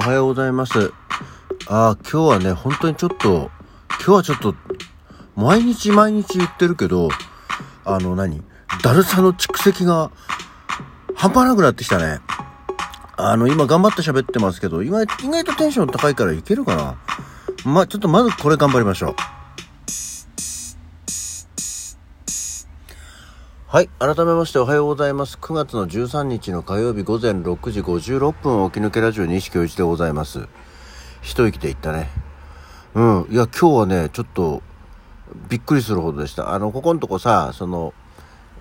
[0.00, 0.94] おはようございます。
[1.66, 3.50] ああ、今日はね、本当にちょっと、
[4.02, 4.54] 今日はちょっと、
[5.36, 7.10] 毎日毎日言ってるけど、
[7.84, 8.42] あの何？
[8.82, 10.10] だるさの蓄積が
[11.14, 12.20] 半端なくなってきたね。
[13.18, 16.96] あの、今頑張って喋ってますけど、意外意外とテンション高いからいけるかな。
[17.70, 19.16] ま、ちょっとまずこれ頑張りましょう。
[23.72, 23.88] はい。
[24.00, 25.38] 改めましておはようございます。
[25.40, 30.48] 9月の13日の火曜日午前6時56分起き抜けラジオ西京一でございます。
[31.22, 32.08] 一息で言ったね。
[32.94, 33.26] うん。
[33.30, 34.60] いや、今日はね、ちょっと、
[35.48, 36.52] びっくりするほどでした。
[36.52, 37.94] あの、ここのとこさ、その、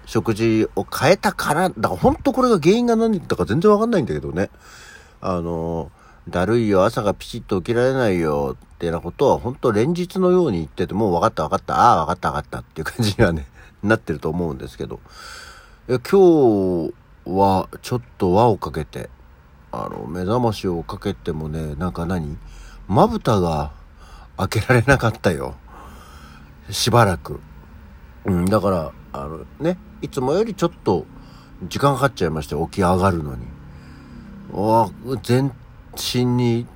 [0.06, 4.52] 食事を変えたから、だから本当これが原因が何だか全然わかんないんだけどね。
[5.22, 5.90] あの、
[6.30, 13.48] だるいよ、朝がピチッと起きられないよ、ってなことは本当連日のように言ってて、もう分かった分かった、ああ分かった分かったっていう感じにはね、
[13.84, 15.00] なってると思うんですけど。
[15.88, 16.94] 今日
[17.26, 19.10] はちょっと輪をかけて、
[19.72, 22.38] あの、目覚ましをかけてもね、なんか何？
[22.88, 23.72] まぶたが
[24.38, 25.56] 開けられなかったよ。
[26.70, 27.40] しばらく。
[28.26, 31.06] うん、だから、あのね、いつもよりちょっと
[31.68, 33.46] 時間かかっちゃいましたよ、起き上がるのに。
[34.52, 34.90] わ
[35.24, 35.52] 全
[35.96, 36.68] 身に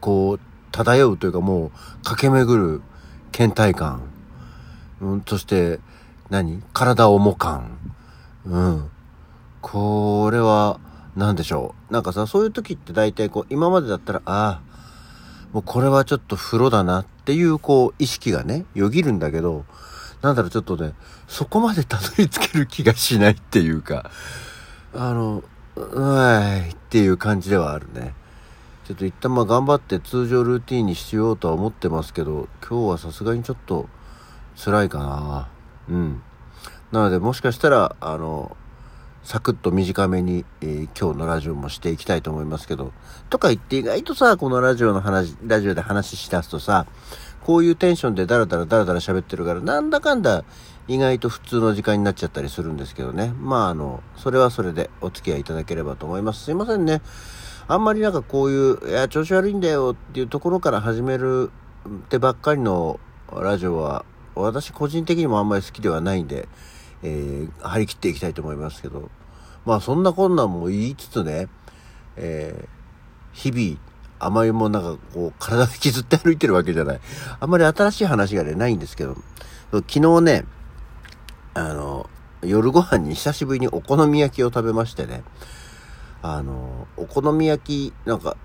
[0.00, 0.40] こう
[0.72, 1.70] 漂うというかもう
[2.04, 2.82] 駆け巡る
[3.32, 4.02] 倦怠感。
[5.00, 5.80] うん、そして
[6.30, 6.62] 何？
[6.72, 7.78] 体重感。
[8.46, 8.90] うん。
[9.60, 10.80] これは
[11.16, 11.92] 何でしょう。
[11.92, 14.62] なんかさ、そういう時って大体こう今までだったら、ああ、
[15.52, 19.64] もうこれはちょっと風呂だなっていうこう意識がね、よぎるんだけど、
[20.22, 20.94] なんだろう、ちょっとね、
[21.28, 24.10] そこまでたどり着ける気がしないっていうか、
[24.94, 25.42] あの、
[25.76, 28.14] うわいっていう感じではあるね。
[28.84, 33.88] ちょっと一旦まあ頑張って通常ルーティンにしようとは思ってますけど、今日はさすがにちょっと
[34.56, 35.48] 辛いかな。
[35.90, 36.22] うん。
[36.92, 38.56] なのでもしかしたら、あの、
[39.22, 42.92] サクッと短めに、えー今日のラジオもしていきたいと思いますけど、
[43.28, 46.86] とか言って意外とさ、このラジオの話、ラジオで話し出すとさ、
[47.44, 50.44] こういうテンションでダラダラダラダラ喋ってるから、なんだかんだ
[50.88, 53.32] 意外と普通の時間になっちゃったりするんですけどね。
[53.38, 56.44] まああの、それはそれでお付き合いいただければと思います。
[56.44, 57.02] すいませんね。
[57.68, 61.52] あんまりなんかこういう、いや、調子悪いんだよっていうところから始める
[61.88, 62.98] ってばっかりの
[63.32, 64.04] ラジオは、
[64.34, 66.48] 私個人的にもあんまり好きではないんで、
[67.02, 69.10] えー張り切っていきたいと思いますけど、
[69.64, 71.48] まあそんなこんなんも言いつつね、
[72.16, 72.80] えー
[73.32, 73.78] 日々、
[74.18, 77.00] あまりもなんかこう、体を引きずって歩いてるわけじゃない。
[77.38, 79.16] あんまり新しい話がね、ないんですけど、
[79.72, 80.44] 昨日ね、
[81.54, 82.10] あの、
[82.42, 85.22] 夜ご飯に久しぶりにお好み焼きを食べましてね、
[86.22, 88.36] あの、お好み焼き、なんか、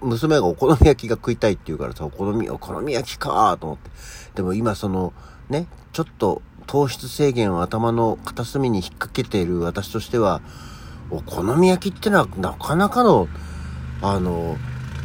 [0.00, 3.90] 娘がお好み焼きが食いたいって言うからさ、お好み、お好み焼きかーと思って。
[4.36, 5.12] でも今その、
[5.48, 10.42] ね、ちょっと糖質制限を頭の片隅に引っ掛けている私としては、
[11.10, 13.28] お好み焼きってのはなかなかの、
[14.02, 14.56] あの、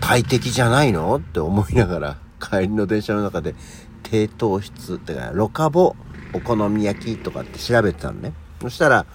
[0.01, 3.55] 大敵じゃないのって思いながら、帰りの電車の中で、
[4.03, 5.95] 低糖質ってか、ロカボ
[6.33, 8.33] お好み焼きとかって調べてたのね。
[8.61, 9.05] そしたら、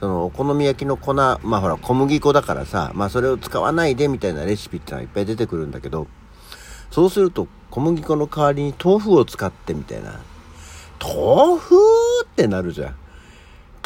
[0.00, 6.06] そのお好み焼きの粉、まあほら小麦粉だからさ、まあそれを使わないでみたいなレシピってのはいっぱい出てくるんだけど、
[6.90, 10.20] そうすると小麦粉の代わりに豆腐を使ってみたいな。
[11.02, 11.76] 豆腐
[12.24, 12.96] ってなるじゃん。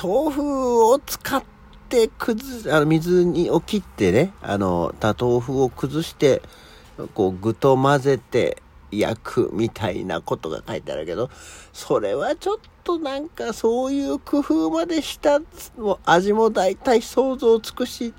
[0.03, 1.45] 豆腐を使っ
[1.89, 6.43] て崩あの水にを切ってね、あの、た豆腐を崩して、
[7.15, 8.63] こう具と混ぜて
[8.99, 11.31] 焼くみたいなことが書いてあるけど、
[11.73, 15.41] それはちょっとなんかそういう工夫までした
[15.77, 18.15] も味も大体想像つくし、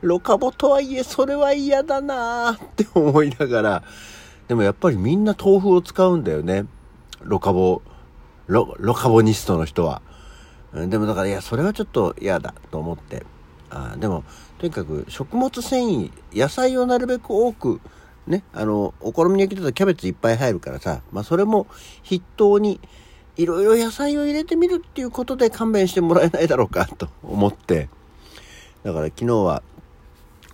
[0.00, 3.82] ロカボとはいえそれは嫌だなーって思いながら、
[4.46, 6.66] でもやっぱりみんな豆腐を使うんだよね。
[7.20, 7.82] ロカボ、
[8.46, 10.02] ロ、ロカボニストの人は。
[10.72, 13.24] でもだからいやそれはちょっと嫌だと思って
[13.70, 14.22] あでも
[14.58, 17.80] とにかく食物繊維野菜をなるべく多く
[18.28, 21.66] ねあのお好み焼きだとキャベツいっぱい入るからさ、まあ、それも
[22.04, 22.80] 筆頭に
[23.36, 27.88] いろいろ野菜を入れてみるっていうことで勘弁してもらえないだろうかと思って。
[28.84, 29.62] だから昨日は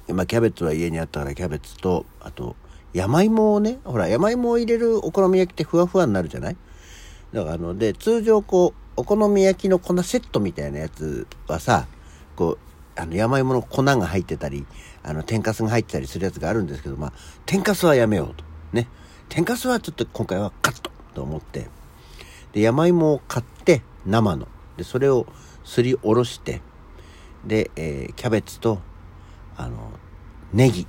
[0.09, 2.57] 今キャベツは家にあったからキャベツとあと
[2.93, 6.57] 山芋をねほら山芋を入れるお好み焼きってふわふわになるじゃない？
[7.33, 11.87] だからあので通常こうお好み焼きの粉セットみたいなやつはさ
[12.37, 12.59] こ
[12.97, 14.67] うあの山芋の粉が入ってたり
[15.07, 17.13] あの天かすが入ってたりするやつがあるんですけどまあ
[17.45, 18.43] 天かすはやめようと。
[18.73, 18.89] ね。
[19.29, 21.69] 天かすはちょっと今回はカットと思って。
[22.53, 24.49] で山芋を買って生の。
[24.79, 25.27] でそれを
[25.63, 26.63] すりおろして。
[27.45, 28.81] で、えーキャベツと
[29.57, 29.77] あの
[30.53, 30.87] ネギ。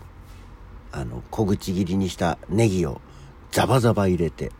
[0.93, 3.01] あの小口切りにしたネギを
[3.51, 4.51] ザバザバ入れて。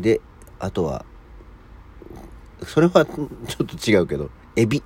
[0.00, 0.20] で
[0.58, 1.04] あとは
[2.66, 3.24] それはちょ
[3.62, 4.82] っと違うけどエビ。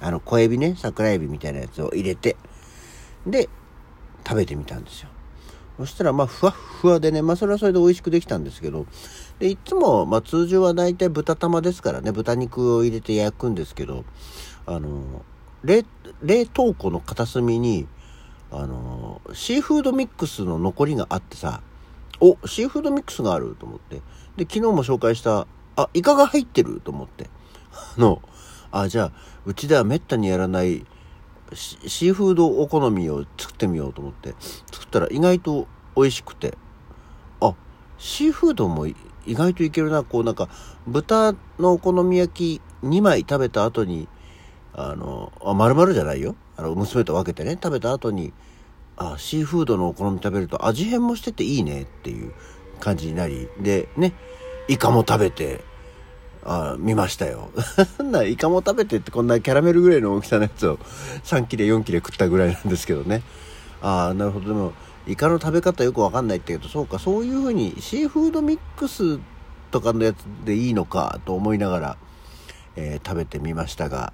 [0.00, 0.76] あの小エビね。
[0.78, 2.36] 桜エビみたいなやつを入れて。
[3.26, 3.48] で
[4.26, 5.08] 食べてみたんですよ。
[5.78, 8.86] そしたらまあふわっふわでねまあそれはそれで美味しくできたんですけど
[9.38, 14.04] でいつもまあ通常は大体豚玉ですからね豚肉を入れて焼くんですけど
[14.66, 15.24] あの
[15.64, 15.84] 冷
[16.22, 17.86] 冷凍庫の片隅に
[18.50, 21.62] あのシーフードミックスの残りがあってさ
[22.20, 24.02] おシーフードミックスがあると思って。
[24.36, 25.46] で昨日も紹介した
[25.76, 27.30] あイカが入ってると思って。
[27.72, 28.20] あの
[28.72, 29.12] あじゃあ
[29.46, 30.84] うちではめったにやらない
[31.54, 34.34] シーフードお好みを作ってみようと思って。
[34.72, 35.66] 作ったら意外と
[35.96, 36.56] 美味しくて。
[37.40, 37.54] あ
[37.98, 38.94] シーフードも意
[39.26, 40.02] 外といけるな。
[40.04, 40.48] こうなんか
[40.86, 44.08] 豚のお好み焼き2枚食べた後に
[44.74, 46.36] あのあ丸々じゃないよ。
[46.56, 48.32] あの娘と分けてね食べた後に
[48.96, 52.32] あシーフードのお好み食べると味変もしてていいねっていう
[52.78, 53.48] 感じになり。
[53.58, 54.12] でね
[54.68, 55.68] イカも食べて。
[56.44, 57.50] あ見ましたよ。
[58.02, 60.78] な、イカも食べてってこんなキャラメルぐらいの大きさのやつを
[61.24, 63.22] 3切れ4切れ食ったぐらいなんですけどね。
[63.82, 64.48] ああ、なるほど。
[64.48, 64.72] でも、
[65.06, 69.18] イカの食べ方よくわかんないって言うと、そうか、そういうふうにシーフードミックス
[69.70, 71.96] とかのやつでいいのかと思いながら、
[72.76, 74.12] えー、食べてみましたが、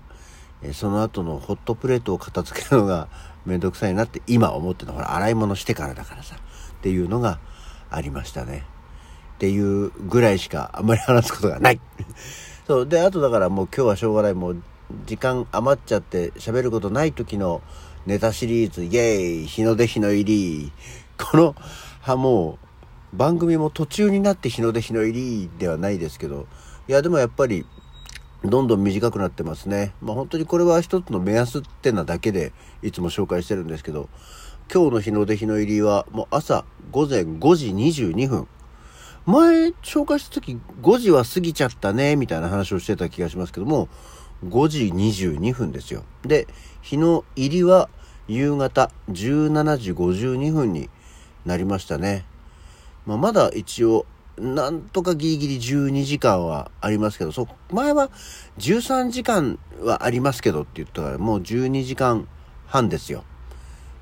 [0.62, 3.08] えー、その後のホットプレートを片付けるのが
[3.44, 7.38] めんどくさいなって今思ってるのほら、洗い物してからだからさ、っていうのが
[7.90, 8.64] ありましたね。
[9.36, 11.80] っていうぐらいしかあんまり話すことがない。
[12.66, 12.86] そう。
[12.86, 14.34] で、あとだからもう今日はしょうがない。
[14.34, 14.62] もう
[15.04, 17.60] 時間余っちゃって喋ることない時の
[18.06, 20.72] ネタシリーズ、イェーイ日の出日の入り。
[21.18, 21.54] この、
[22.00, 22.58] はも
[23.12, 26.46] う、番組も途中になって日の出日の入りではないですけど、
[26.88, 27.66] いやでもやっぱり、
[28.44, 29.92] どんどん短くなってますね。
[30.00, 34.08] まあ本当にこれは一つの目安ってなだけでいつも紹介してるんですけど、
[34.72, 38.48] 今日の日の出日の入りはもう朝午前5時22分。
[39.26, 43.88] 前紹介した時5時は過ぎちゃったね、みたいな話をしてた気がしますけども、
[44.46, 46.04] 5時22分ですよ。
[46.22, 46.46] で、
[46.80, 47.88] 日の入りは
[48.28, 50.88] 夕方17時52分に
[51.44, 52.24] なりましたね。
[53.04, 54.06] まあ、まだ一応、
[54.38, 58.10] なんとかギリギリ12時間はありますけど、そ、前は
[58.58, 62.28] 13時間はありますけどって言ったから、もう12時間
[62.66, 63.24] 半ですよ。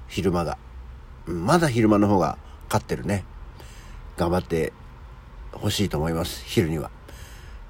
[0.06, 0.58] 昼間が。
[1.26, 2.36] まだ昼間の方が
[2.68, 3.24] 勝ってるね。
[4.18, 4.74] 頑張って
[5.54, 6.44] 欲しいと思います。
[6.46, 6.90] 昼には。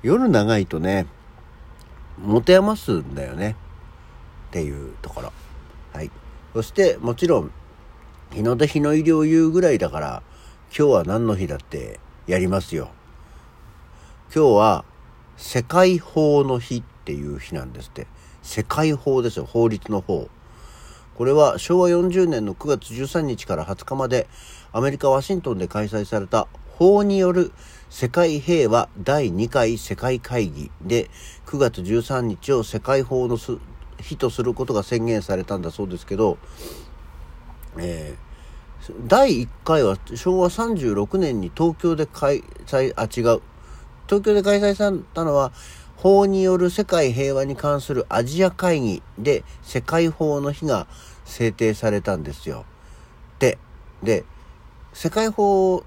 [0.02, 1.06] 夜長いとね、
[2.22, 3.56] 持て余すんだよね。
[4.48, 5.32] っていうところ。
[5.92, 6.10] はい。
[6.52, 7.50] そしてもちろん、
[8.32, 10.22] 日の出日の入りを言うぐらいだから、
[10.76, 12.90] 今日は何の日だってやりますよ。
[14.34, 14.84] 今日は
[15.36, 18.06] 世界法の日っていう日なんですって。
[18.42, 19.44] 世界法ですよ。
[19.46, 20.28] 法律の法。
[21.14, 24.26] これは昭和40年の9月13日から20日まで
[24.72, 26.48] アメリカ・ワシントンで開催された
[26.78, 27.52] 法による
[27.88, 31.08] 世界平和第2回世界会議で
[31.46, 33.38] 9月13日を世界法の
[34.00, 36.36] 日とすることが宣言されたんだそうですけど、
[37.78, 43.40] えー、第1回は昭和36年に東京で開催、あ、違う。
[44.06, 45.52] 東京で開催されたのは、
[45.96, 50.88] 法による世界平和に関するアジア会議で世界法の日が
[51.24, 52.66] 制定されたんですよ。
[53.38, 53.58] で、
[54.02, 54.24] で、
[54.92, 55.84] 世界法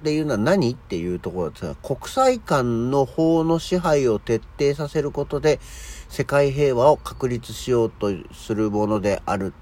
[0.00, 5.60] っていうのは何っていうところですが、国際間の法の支配を徹底させることで、
[6.08, 9.52] 世界平和を確立しようとするものである。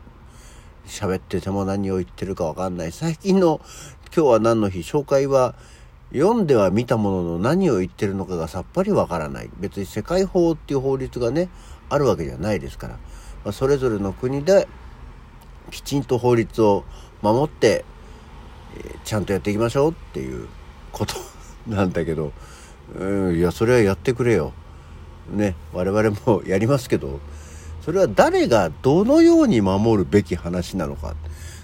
[0.86, 2.92] 喋ってても何を言ってるかわかんない。
[2.92, 3.60] 最近の
[4.14, 5.54] 今日は何の日紹介は
[6.12, 9.50] 読んでは見たものの何を言ってるのかがさっぱりわからない。
[9.58, 11.48] 別に世界法っていう法律がね、
[11.88, 12.88] あるわけじゃないですか
[13.44, 13.52] ら。
[13.52, 14.68] それぞれの国で
[15.70, 16.84] きちんと法律を
[17.22, 17.84] 守って
[19.04, 20.48] ちゃんとやっていきましょうっていう
[20.90, 21.14] こと
[21.66, 22.32] なんだけど、
[22.98, 24.52] うん、いやそれはやってくれよ。
[25.30, 27.20] ね我々もやりますけど
[27.84, 31.14] それは誰がどのように守るべき話なのか。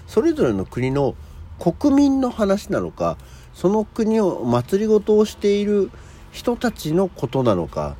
[0.07, 1.15] それぞれの国の
[1.59, 3.17] 国民の話なのか。
[3.53, 5.91] その国を祭りごとをしている
[6.31, 7.95] 人たちのことなのか。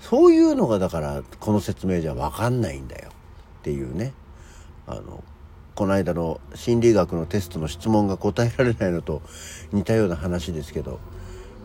[0.00, 3.10] そういうのがだからこの説明じゃ分かんないんだよ。
[3.60, 4.12] っていうね。
[4.86, 5.24] あの
[5.74, 9.22] この間の心理学のテストの質問が答えられないのと
[9.72, 11.00] 似たような話ですけど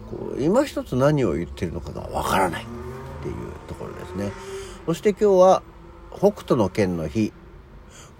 [0.09, 2.65] こう今一つ何を言ってるのかがわからないっ
[3.21, 3.35] ていう
[3.67, 4.31] ところですね。
[4.85, 5.63] そして今日は
[6.11, 7.31] 北斗の拳の日。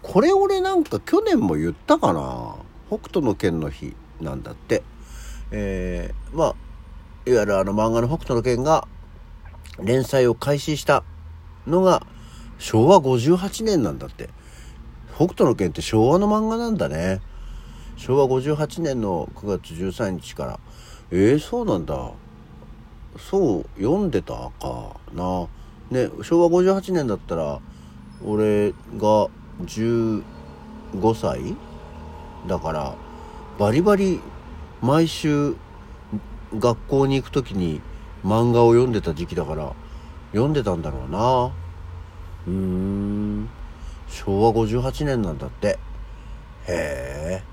[0.02, 2.56] これ俺なんか去年も言ったかな？
[2.88, 4.84] 北斗の拳の日なんだって。
[5.52, 6.56] えー、まあ
[7.26, 8.88] いわゆるあの漫画の北斗の拳が
[9.80, 11.04] 連載を開始した
[11.66, 12.06] のが
[12.60, 14.30] 昭和58年なんだって。
[15.20, 17.20] 北斗の拳って昭和の漫画なんだね。
[17.98, 20.60] 昭和58年の9月13日から。
[21.12, 22.12] えー、そうなんだ。
[23.18, 25.48] そう、読んでたかな。
[25.92, 27.60] ね、昭和58年だったら、
[28.26, 29.28] 俺が
[29.66, 30.24] 15
[31.16, 31.56] 歳
[32.48, 32.96] だから
[33.58, 34.20] バリバリ
[34.82, 35.56] 毎週
[36.58, 37.82] 学校に行く時に
[38.24, 39.74] 漫画を読んでた時期だから
[40.32, 41.52] 読んでたんだろうな
[42.48, 43.50] うーん
[44.10, 45.80] 昭和58年なんだって
[46.68, 47.44] へえ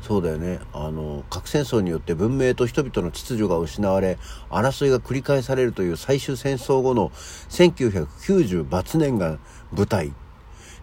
[0.00, 4.18] そうだよねあの核戦争によって文明と人々の秩序が失われ
[4.50, 7.10] 争いが繰り返されるという最終戦争後の
[7.50, 9.38] 1990バツ年が
[9.72, 10.12] 舞台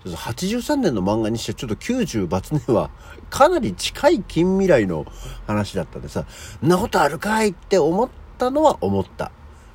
[0.05, 2.89] 83年の漫画にしてちょっと90バツ年は
[3.29, 5.05] かなり近い近未来の
[5.45, 6.25] 話だったんでさ、
[6.63, 9.31] んなことあるかいって思ったのは思った。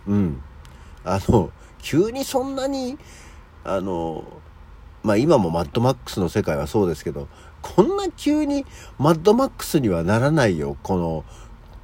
[0.07, 0.43] うん。
[1.05, 2.99] あの、急にそんなに、
[3.65, 4.25] あの、
[5.03, 7.29] まあ今もマッドマックスの世界はそうですけど、
[7.63, 8.67] こんな急に
[8.99, 11.25] マッドマックスにはならないよ、この、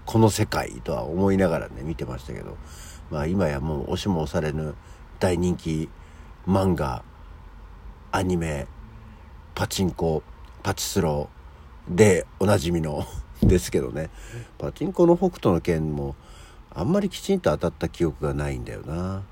[0.04, 2.56] この世界とは思いながらね、見てましたけど、
[3.10, 4.74] まあ今やもう押しも押されぬ
[5.18, 5.88] 大人気
[6.46, 7.02] 漫画、
[8.12, 8.66] アニメ、
[9.54, 10.22] パチンコ、
[10.62, 13.06] パチスローでおなじみの
[13.42, 14.10] ですけどね。
[14.58, 16.14] パチンコの北斗の拳も
[16.74, 19.22] あんまりきちんと当たった記憶がないんだよな。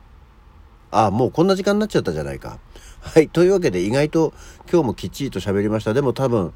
[0.90, 2.59] あ、もうこんな時間になっちゃったじゃないか。
[3.00, 3.28] はい。
[3.28, 4.33] というわけで意外と
[4.71, 5.95] 今日もきっちりと喋りました。
[5.95, 6.52] でも多分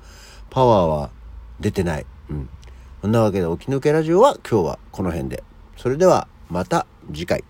[0.50, 1.10] パワーは
[1.60, 2.06] 出てない。
[2.30, 2.48] うん。
[3.00, 5.42] そんなわけで起き抜けラジオは今日はこの辺で。
[5.76, 7.44] それではまた次回。